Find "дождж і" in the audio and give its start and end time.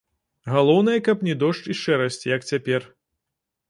1.45-1.79